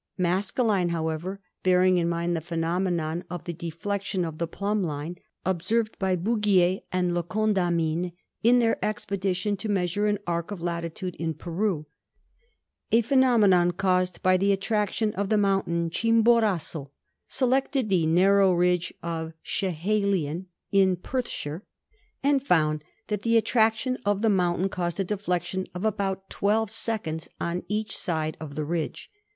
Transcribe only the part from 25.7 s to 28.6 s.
of about 12" on each side of